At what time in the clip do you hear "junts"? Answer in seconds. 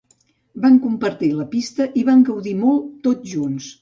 3.37-3.69